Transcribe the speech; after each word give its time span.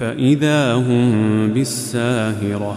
فإذا 0.00 0.74
هم 0.74 1.48
بالساهرة 1.52 2.76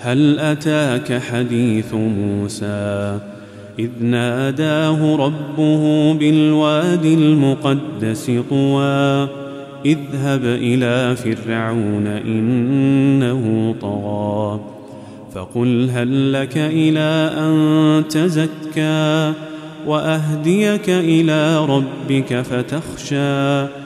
هل 0.00 0.38
أتاك 0.38 1.20
حديث 1.22 1.94
موسى؟ 1.94 3.18
إذ 3.78 3.90
ناداه 4.00 5.16
ربه 5.16 6.14
بالواد 6.14 7.04
المقدس 7.04 8.30
طوى 8.50 9.28
اذهب 9.84 10.44
إلى 10.44 11.16
فرعون 11.16 12.06
إنه 12.06 13.74
طغى. 13.80 14.60
فقل 15.34 15.90
هل 15.92 16.32
لك 16.32 16.58
إلى 16.58 17.32
أن 17.38 18.04
تزكى 18.08 19.32
وأهديك 19.86 20.90
إلى 20.90 21.66
ربك 21.66 22.40
فتخشى؟ 22.40 23.85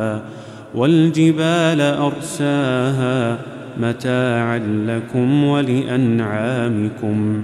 والجبال 0.75 1.81
أرساها 1.81 3.37
متاعا 3.81 4.57
لكم 4.87 5.43
ولأنعامكم. 5.43 7.41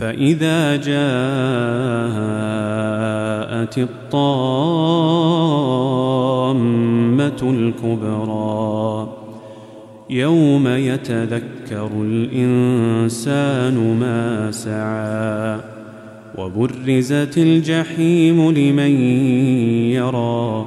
فإذا 0.00 0.76
جاءت 0.76 0.94
الطامة 3.78 4.14
الكبرى 7.42 9.08
يوم 10.10 10.68
يتذكر 10.68 11.88
الإنسان 12.00 13.76
ما 14.00 14.50
سعى 14.50 15.60
وبرزت 16.38 17.38
الجحيم 17.38 18.50
لمن 18.50 19.00
يرى. 19.90 20.66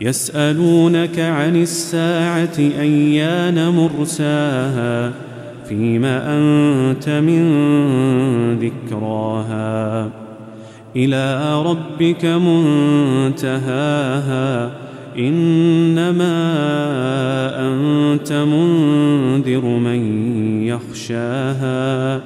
يسألونك 0.00 1.18
عن 1.18 1.56
الساعة 1.56 2.58
أيان 2.58 3.68
مرساها 3.68 5.12
فيما 5.68 6.36
أنت 6.36 7.08
من 7.08 7.42
ذكراها 8.58 10.10
إلى 10.96 11.54
ربك 11.62 12.24
منتهاها 12.24 13.90
إنما 15.18 16.30
أنت 17.68 18.32
منذر 18.32 19.64
من 19.64 20.22
يخشاها 20.62 22.20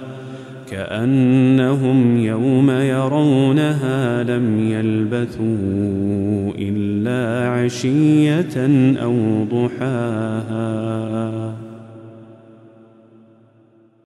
كأنهم 0.71 2.19
يوم 2.19 2.71
يرونها 2.71 4.23
لم 4.23 4.71
يلبثوا 4.71 6.53
عشية 7.65 8.57
أو 9.03 9.45
ضحاها 9.45 10.95